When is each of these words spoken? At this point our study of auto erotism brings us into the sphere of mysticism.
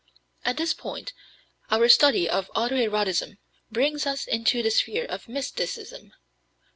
At 0.43 0.57
this 0.57 0.73
point 0.73 1.13
our 1.69 1.87
study 1.87 2.27
of 2.27 2.49
auto 2.55 2.73
erotism 2.75 3.37
brings 3.71 4.07
us 4.07 4.25
into 4.25 4.63
the 4.63 4.71
sphere 4.71 5.05
of 5.05 5.29
mysticism. 5.29 6.13